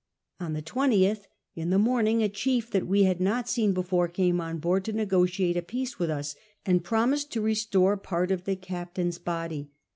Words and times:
On 0.39 0.53
the 0.53 0.63
20th, 0.63 1.27
in 1.53 1.69
the 1.69 1.77
morning, 1.77 2.23
a 2.23 2.27
chief 2.27 2.71
that 2.71 2.87
we 2.87 3.03
had 3.03 3.21
not 3.21 3.47
seen 3.47 3.71
before 3.71 4.07
came 4.07 4.41
on 4.41 4.57
board, 4.57 4.83
to 4.85 4.93
negotiate 4.93 5.55
a 5.57 5.61
peace 5.61 5.99
with 5.99 6.09
us; 6.09 6.35
and 6.65 6.83
promised 6.83 7.31
to 7.33 7.39
restore 7.41 7.95
part 7.97 8.31
of 8.31 8.45
the 8.45 8.55
captain's 8.55 9.19
body. 9.19 9.69